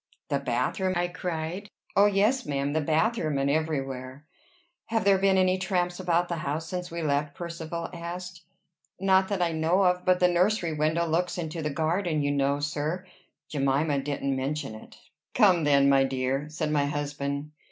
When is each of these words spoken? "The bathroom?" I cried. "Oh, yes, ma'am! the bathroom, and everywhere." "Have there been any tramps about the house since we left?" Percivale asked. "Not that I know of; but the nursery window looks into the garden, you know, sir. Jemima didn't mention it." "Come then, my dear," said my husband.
"The 0.29 0.39
bathroom?" 0.39 0.93
I 0.95 1.09
cried. 1.09 1.67
"Oh, 1.95 2.07
yes, 2.07 2.43
ma'am! 2.43 2.73
the 2.73 2.81
bathroom, 2.81 3.37
and 3.37 3.51
everywhere." 3.51 4.25
"Have 4.87 5.03
there 5.05 5.19
been 5.19 5.37
any 5.37 5.59
tramps 5.59 5.99
about 5.99 6.27
the 6.27 6.37
house 6.37 6.67
since 6.67 6.89
we 6.89 7.03
left?" 7.03 7.35
Percivale 7.35 7.91
asked. 7.93 8.41
"Not 8.99 9.27
that 9.27 9.43
I 9.43 9.51
know 9.51 9.83
of; 9.83 10.03
but 10.03 10.19
the 10.19 10.27
nursery 10.27 10.73
window 10.73 11.05
looks 11.05 11.37
into 11.37 11.61
the 11.61 11.69
garden, 11.69 12.23
you 12.23 12.31
know, 12.31 12.59
sir. 12.59 13.05
Jemima 13.47 13.99
didn't 14.01 14.35
mention 14.35 14.73
it." 14.73 14.97
"Come 15.35 15.65
then, 15.65 15.87
my 15.87 16.03
dear," 16.03 16.49
said 16.49 16.71
my 16.71 16.85
husband. 16.87 17.51